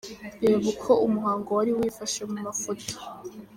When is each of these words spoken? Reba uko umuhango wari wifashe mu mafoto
Reba 0.41 0.65
uko 0.73 0.91
umuhango 1.05 1.49
wari 1.57 1.71
wifashe 1.79 2.19
mu 2.31 2.37
mafoto 2.47 2.93